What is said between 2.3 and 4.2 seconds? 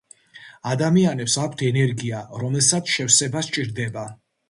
რომელსაც შევსება სჭირდება